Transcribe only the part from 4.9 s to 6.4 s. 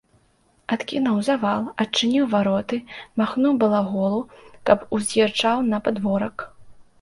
уз'язджаў на падворак.